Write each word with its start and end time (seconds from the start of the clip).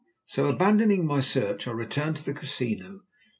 So 0.25 0.47
abandoning 0.47 1.05
my 1.05 1.19
search, 1.19 1.67
I 1.67 1.71
returned 1.73 2.17
to 2.17 2.25
the 2.25 2.33
Casino. 2.33 3.01